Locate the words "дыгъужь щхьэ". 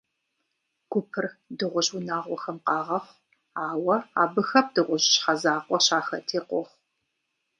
4.73-5.33